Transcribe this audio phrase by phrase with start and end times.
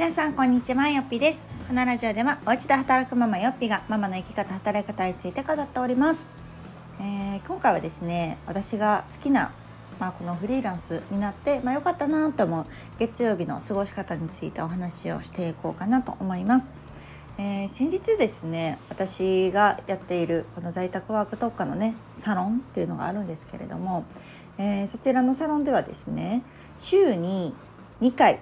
[0.00, 6.26] 皆さんこんにちはよっぴですこのラジオではお家で働くママよっぴがママの生き方働き方について語っております、
[6.98, 9.52] えー、今回はですね私が好きな
[9.98, 12.66] まあ、このフリーランスになって、まあ、よかったなと思う
[12.98, 16.72] 月曜日の過ごし方についてお話をしていこうかなと思います。
[17.36, 24.06] えー、先日ですね私がやっているこの在宅ワーク特化のねサロンっていうのがあるんですけれども、
[24.56, 26.42] えー、そちらのサロンではですね
[26.78, 27.52] 週に
[28.00, 28.38] 2回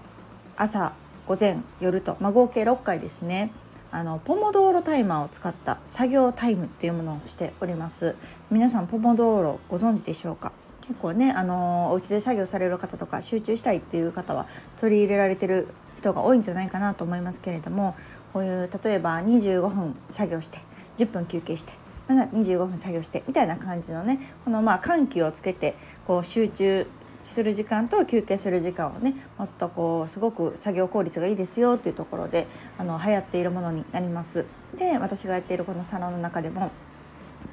[0.57, 0.93] 朝
[1.29, 3.51] 午前夜と、まあ、合計6回ですね。
[3.91, 8.17] あのポモドーロタイマーを使った作業タイムっていうものをしております。
[8.51, 10.53] 皆さんポモドーロご存知でしょうか？
[10.81, 14.47] 結構ねあのお家で作業される方とか集中したいっていう方は
[14.79, 15.69] 取り入れられてる
[15.99, 17.95] 人が多いんじゃないかなと思いますけれども
[18.33, 20.61] こういう例えば25分作業して
[20.97, 21.75] 10分休憩して
[22.09, 25.75] まだ25分作業してみたいな感じのねこのまあ緩急をつけて
[26.07, 26.87] こう集中
[27.23, 32.47] する時間と休憩する時間をね持つとこうすごく作業効率がいいですよっていうところで
[32.79, 34.45] あの流行っているものになります。
[34.77, 36.71] で私がやっているこのサロンの中でも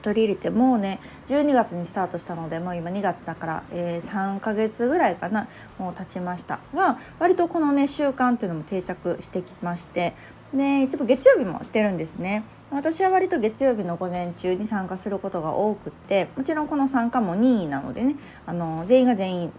[0.02, 5.48] 取り入れてもうね12月にスタートしたのでもう今2月だから、えー、3ヶ月ぐらいかな
[5.80, 10.14] もう経ちましたが割とこのね習慣っていうのも定着してきまして
[10.54, 19.54] でいつも月曜日もしてるんですね私は割と月曜日の午前中に参加することが多くってもちろんこの参加も任意なのでねあの全員が全員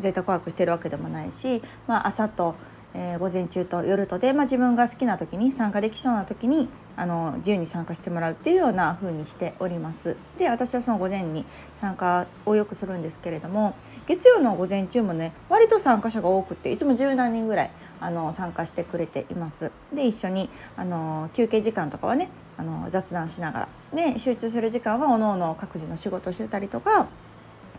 [0.00, 2.54] 在宅ワークしてるわけでもないし、まあ、朝と、
[2.94, 10.16] えー、午前中と夜とで、まあ、自分が好きな時に参加できそうな時にあの自由に参加してもらうっていうような風にしております。
[10.38, 11.46] で私はその午前に
[11.80, 13.74] 参加をよくするんですけれども
[14.06, 19.70] 月曜の午前中もね割と参加者が多くていつも十何人ぐらいあの参加してくれています。
[19.94, 27.08] で一緒にあの休憩時間とかはねあの雑談しながらで集中する時間はおのおの各自の仕事してたりとか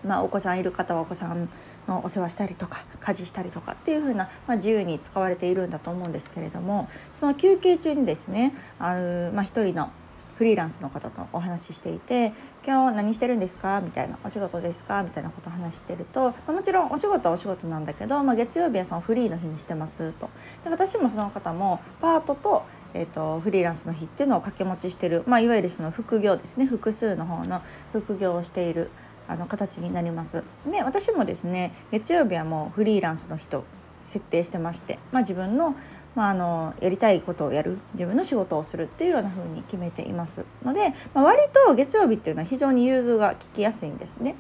[0.06, 1.50] まあ、お子さんいる方はお子さん
[1.88, 9.92] のお世話したりとか家事したりとかっていう風な、まあ、自由に使われているんだと思うんですけれどもその休憩中にですねあの、まあ、一人の
[10.38, 12.34] フリーランスの方とお話ししていて
[12.66, 20.30] 「今日何してるんですか?」みたいな「お仕事ですか?」みたいなことを話してると、ま、もちろんお仕事はお仕事なんだけど、まあ、月曜日はそのフリーの日にしてますと。
[20.64, 27.62] で私もその方もパートとえーと、フリーランスの日っていうのを掛け持ちしてる、まあ、いわゆるその副業ですね複数の方の
[27.94, 28.90] 副業をしている
[29.32, 30.44] あの形になります。
[30.70, 33.64] で私もですね月曜日はもうフリーランスの人
[34.04, 35.76] 設定してまして、まあ、自分の,、
[36.16, 44.36] まあ、あのやりたいことをやる自分の仕事をするっていうような風に決めていますので、まあ、割と月曜日っていうのは非常に融通が利きやすいんですね。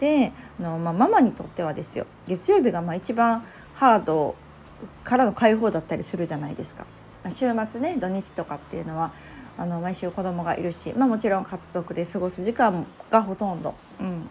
[0.00, 3.44] であの、まあ、ママにとってはですよ月曜日がまあ一番
[3.74, 4.34] ハード
[5.04, 6.84] からの解放だったりするじゃないですか。
[7.30, 9.12] 週末ね土日とかっていうのは
[9.58, 14.28] あの毎週子供がいるし、まあ、もちろん家族で過ごす時間がほとんど、うん、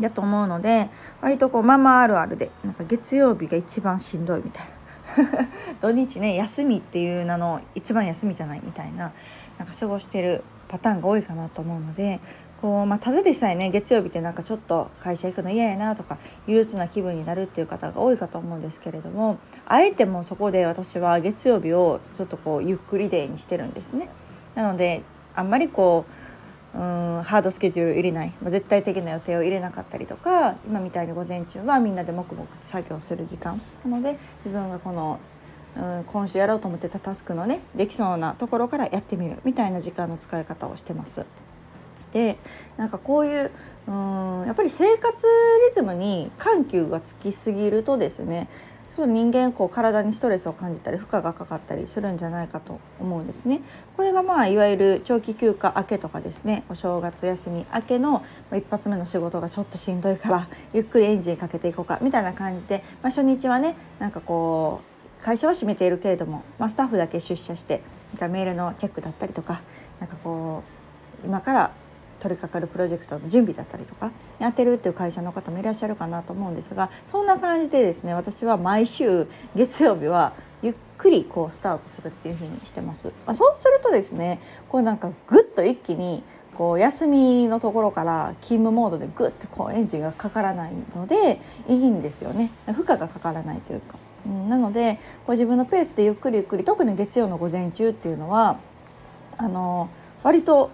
[0.00, 0.88] だと思うので
[1.20, 5.48] 割とこうママあるあるでなんか月曜日が一番しんどいみたいな
[5.80, 9.12] 土日ね休みっていう名の一番休みじゃないみたいな
[9.58, 12.20] なんか過ごしてるパターンが多いかなと思うので
[12.62, 24.08] こう、まあ、ただでさえね月曜日ってなんかちょっと会社行くの嫌やなとか憂鬱な気分になるっていう方が多いかと思うんですけれどもあえてもそこで私は月曜日をちょっとこうゆっくりデーにしてるんですね。
[24.54, 25.02] なので
[25.34, 33.60] あんまりこううんハードスケジュール入れない、まあ、絶対的な予定を入れなかったりとか今みたいに午前中はみんなで黙々作業する時間。
[33.84, 35.20] なので自分がこの
[35.76, 39.38] うん今週やろうと思ってたタスクのねできそうなところからやってみる。
[39.44, 41.26] みたいな時間の使い方をしてます。
[42.12, 42.36] で
[42.76, 43.50] なんかこういう
[43.86, 45.26] うんやっぱり生活
[45.68, 48.48] リズムに緩急がつきすぎるとですね
[48.94, 53.62] そう人間こう体にストレスを感じたり負荷がかかったりするんじゃないかと思うんですね。
[53.96, 64.82] これがまあいわゆる長期休暇明けとかですねお正月休み明けの一発目の仕事がちょっとしんどいから ゆっくりエンジンかけていこうかみたいな感じで、まあ、初日はねなんかこ
[65.20, 67.80] う会社は閉めているけれども、まあ、スタッフだけ出社して
[68.20, 69.62] メールのチェックだったりとか
[70.00, 70.62] なんかこ
[71.24, 71.70] う今から
[72.22, 79.26] 取り掛かるプロジェクトの準備だったりとかやってるっていう会社の方もいらっしゃるかなと思うんですがそんな感じでですね私は毎週
[79.56, 80.32] 月曜日は
[80.62, 83.08] ゆっくりこうスタートするっていう風にしてます。
[83.26, 86.22] まあ、そうするとですねこうなんかぐっと一気に
[86.54, 98.58] こう休みのところから勤務モードでグッてこうエンジンがかからないのでいいんですよね負荷がかからないというか、うん、なのでこう自分のペースでゆっくりゆっくり特に月曜の午前中っていうのは
[99.38, 99.88] あの
[100.22, 100.70] 割と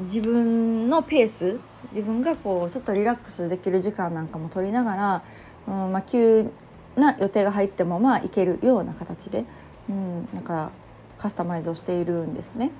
[0.00, 1.58] 自分のペース
[1.92, 5.22] 自分がこうちょっとリラックスできる時間なんかも取りながら、
[5.68, 6.50] うんまあ、急
[6.96, 9.44] な予定が入ってもまあいけるような形で、
[9.88, 10.72] うん、なんか
[11.18, 12.70] カスタマイズをしているんですね。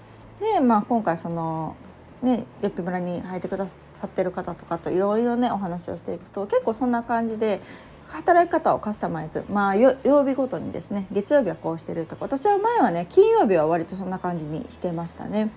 [0.40, 1.76] で、まあ、今回その
[2.22, 3.76] ね、よっぴ村に入ってくださ
[4.06, 7.60] ってる方とかといろいろねお話をしていくと結構そんな感じで
[8.06, 15.50] 働き方をカスタマイズまあ曜日ごとにですね月曜日はこうしてるとか私は前はね金曜日は割とそんな感じにしてましたね。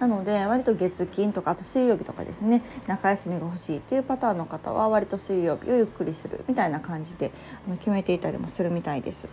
[0.00, 7.30] なので割と月金とかあと水曜日とかですね中休みが欲しいっていうパターンの方は割と水曜日をゆっくりするみたいな感じで
[7.78, 9.28] 決めていたりもするみたいです。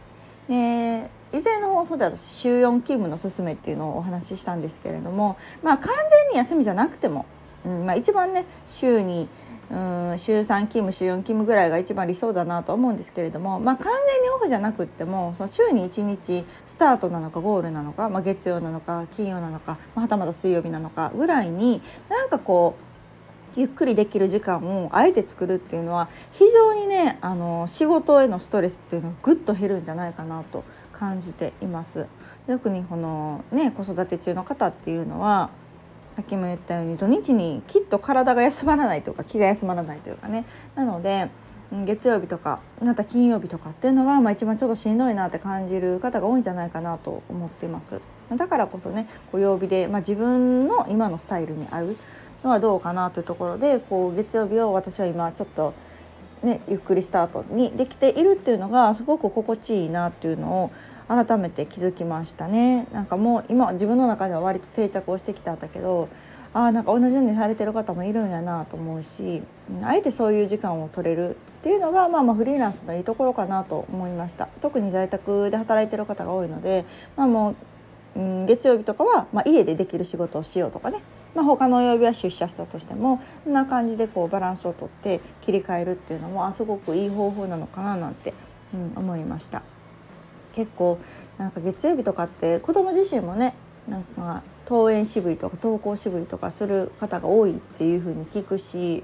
[0.47, 5.93] で以前の放送では週4勤務のすすめっていうのをお話ししたんですけれどもまあ完
[6.25, 7.25] 全に休みじゃなくても、
[7.65, 9.29] うんまあ、一番ね週に
[9.71, 22.75] うん週3勤務週4勤務ぐらいが一番理想だなと思うんですけれども、まあ、完全にオフじゃなくってもその週に1日スタートなのかゴールなのか、まあ、月曜なのか金曜なのか、まあ、はたまた水曜日なのかぐらいになんかこ
[23.57, 30.63] うゆっくりできる時間をあえて作るっていうのは非常にねあの仕事へのストレスっていうのはぐっと減るんじゃないかなと
[30.93, 32.07] 感じています。
[32.47, 35.49] 特にこのね子育て中の方っていうのは
[36.15, 40.45] さっきも言ったように土日にきっと体が休まらないというか気が休まらないというかね。
[40.75, 41.29] なので
[41.71, 51.95] 月曜日とかまた金曜日とかっていうのが、まあ、一番ちょっとしんどいなって感じる方が多いんじゃないかなと思っていますだからこそねこう曜日で、まあ、自分の今のスタイルに合う
[52.43, 55.73] のはどうかなというところでこう月曜日を私は今ちょっと
[56.43, 60.71] ねゆっくりスタートにできているっていうのがすごく心地いいなっていうのを
[61.11, 62.87] 改めて気づきましたね。
[62.93, 66.07] なんかもう今自分の中では割と定着をしてきたんだけど
[66.53, 69.41] ああなんか同じようにされてる方もいるんやなと思うし
[69.83, 74.47] あえてそういう時間を取れるっていうのが、まあ、まあフリーランスのいいところかなと思いました。
[74.61, 76.85] 特に在宅で働いてる方が多いので、
[77.15, 77.55] まあ、も
[78.15, 81.01] う、うん、月曜日とかは、ま、家でできる仕事をしようとかね、
[81.35, 88.33] まあ、他の曜日は出社したとしてもこんな感じでこうバランスをとって切り替えるっていうのもあすごくいい方法なのかななんて、
[88.73, 89.63] うん、思いました。
[90.53, 90.99] 結構
[91.37, 93.55] なんか月曜日とかって子供自身もね
[93.87, 99.03] なんか登園渋りとか登校渋りとかする方が多いっていう風に聞くし、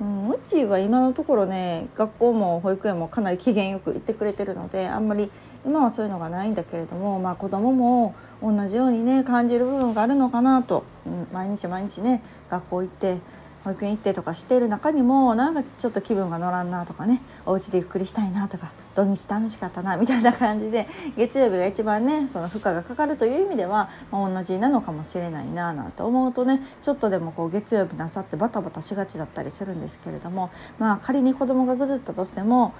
[0.00, 5.30] うん、うちは今のところね学校も保育園もかなり機嫌よく行ってくれてるのであんまり
[5.66, 13.18] 今はそういうのがないんだけれども、まあ、子供も同じようにね感じる部分があるのかなと、うん、毎日毎日ね学校行って
[13.64, 32.74] 保育園行ってとかしてる中にもなんかちょっと気分が乗らんなとかねお家でゆっくりしたいなとか土日楽しかったなみたいな感じで月曜日が一番ねその負荷がかかるという意味では、まあ、同じなのかもしれないななんて思うとねちょっとでもこう月曜日の朝ってバタバタしがちだったりするんですけれどもまあ仮に子供がぐずったとしても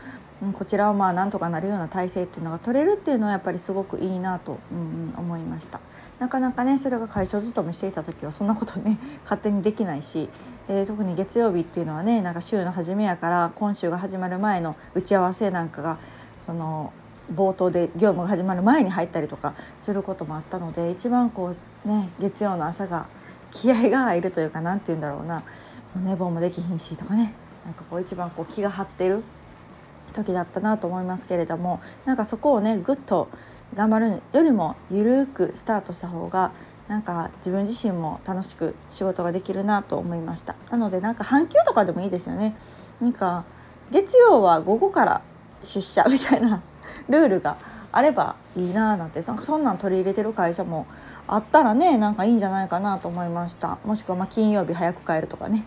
[0.53, 5.81] こちらはまあなんとかなるような体制っていうのが取れるっていうのはやっぱりすごくいいなと、うんうん、思いました。
[6.19, 10.29] なかなかねそれが会社勤めしていた時はそんなことね 勝手にできないし
[10.69, 15.99] で特に月曜日っていうのはねなんか週の初めやから今週が始まる前の打ち合わせなんかが
[16.47, 16.93] その
[17.35, 23.07] 冒頭で業務が始まる前に入ったりとかすることもあったので一番こうね月曜の朝が
[23.51, 25.43] 気合が入るというか何て言うんだろうな。
[26.03, 27.35] 寝坊もできひんしとかね。
[27.65, 29.23] なんかこう一番こう気が張ってる
[30.13, 33.29] 時だったなと思いますけれどもなんかそこをねぐっと
[33.75, 36.53] 頑張るよりもゆるくスタートした方が
[36.89, 40.55] なんか自分自身も楽しく仕事ができるなと思いました。
[40.71, 42.55] なのでなんか半休とかでもいいですよね。
[43.01, 43.45] なんか
[43.91, 45.23] 月曜は午後から
[45.63, 46.63] 出社みたいな
[47.09, 47.57] ルールが
[47.91, 50.87] あればいいなーなんて なんかそんなん取り入れてる会社も
[51.27, 53.79] あったらねなんかいいんじゃないかなと思いました。
[53.85, 55.65] もしくはま金曜日早く帰るとかね、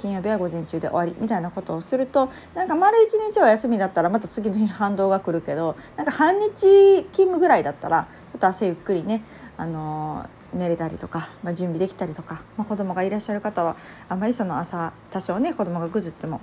[0.00, 9.22] 金曜日は午前中で終わりみたいなことをするとなんか丸一日は休みだったらまた次の日反動が来るけどなんか半日勤務ぐらいだったらちょっと朝ゆっくりね、
[9.56, 13.76] あのー、寝れたりとか、まあ、準備できたりとか、まあ、子供がいらっしゃる方は
[14.08, 16.40] あまりその朝多少ね子供がぐずっても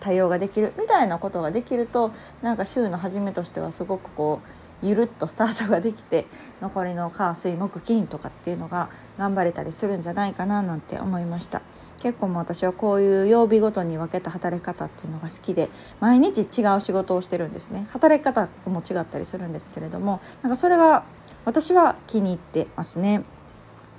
[0.00, 4.40] 対応ができるみたいなことができるとなんか週の初めとしてはすごくこ
[4.82, 6.26] うゆるっとスタートができて
[6.60, 11.62] 残りの火水木金とかっていうのが頑張れたりするんじゃないかななんて思いました。
[12.06, 21.02] 結構も私はこういう曜日ごとに分けた働き方っていうのが好きで毎日違う仕事をしてるんですね働き方も違ったりするんですけれどもなんかそれが
[21.44, 23.24] 私は気に入ってますね。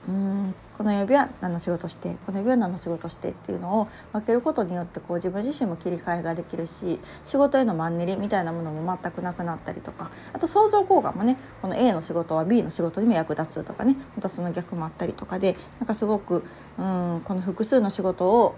[0.07, 16.43] うんこの曜日は何の仕事してこの曜日は何の仕事してっていうのを分けることによってこう自分自身も切り替えができるし仕事へのマンネリみたいなものも全くなくなったりとかあと相乗効果もねこの A の仕事は B の仕事にも役立つとかねまたその逆もあったりとかでなんかすごく
[16.77, 18.55] うんこの複数の仕事を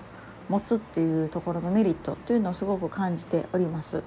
[0.49, 4.03] 持つっていうところのメリットっていうのをすごく感じております。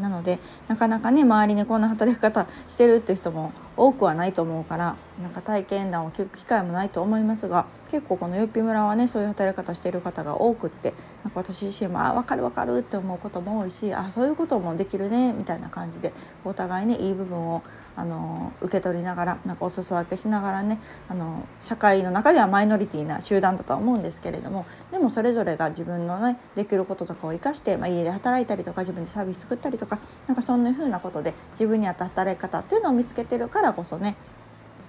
[0.00, 16.12] なのでなかなかね周りにこんな働き方してるっていう人も多くはないと思うからなんか体験談を聞く機会もないと思いますが結構このよっぴ村はねそういう働き方している方が多くってなんか私自身も「あ分かる分かる」って思うことも多いしあそういうこともできるねみたいな感じで
[16.44, 17.62] お互いねいい部分を
[17.96, 34.16] あの受け取りながらなんかお裾分けしながらねあの社会の中ではマイノリティな集団だとは思うんですけれどもでもそれぞれが自分のねできることとかを生かして、まあ、家で働いたりとか自分でサービス作ったりとかなんかそんな風なことで自分に合った働き方っていうのを見つけてるからからこそね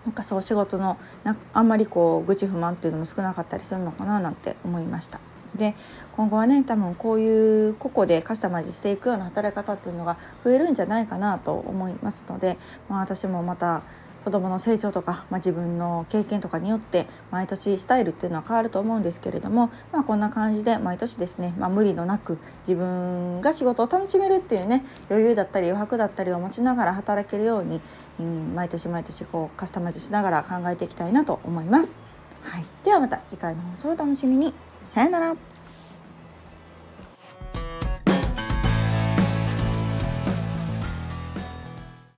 [0.05, 5.19] なんかそう仕事のなあんまりこう愚痴不満っていうのも少なかったりするのかななんて思いました。
[5.55, 5.73] で
[6.17, 12.57] 今後はね多分こういう個々でカスタマイズしていくような働き方っていうのが増えるんじゃないかなと思いますので、
[12.89, 13.81] まあ、私もまた
[14.25, 27.79] 子どもの成長とか、まあ、自分の経験とかによって毎年スタイルっていうのは変わると思うんですけれども、まあ、こんな感じで毎年ですね、まあ、無理のなく自分が仕事を楽しめるっていうね余裕だったり余白だったりを持ちながら働けるように、
[28.19, 31.99] うん、毎年毎年こうカスタマイズしながら考えていきたいなと思います。
[32.43, 34.53] はい、ではまた次回の放送をお楽しみに。
[34.87, 35.54] さよなら。